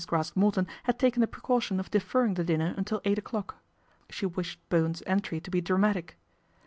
Craske 0.07 0.35
Morton 0.35 0.65
had 0.85 0.97
taken 0.97 1.21
the 1.21 1.27
precaution 1.27 1.79
of 1.79 1.91
deferring 1.91 2.33
the 2.33 2.43
dinner 2.43 2.73
until 2.75 3.01
eight 3.05 3.19
o'clock. 3.19 3.57
She 4.09 4.25
wished 4.25 4.57
Bowen's 4.67 5.03
entry 5.05 5.39
to 5.39 5.51
be 5.51 5.61
dramatic. 5.61 6.17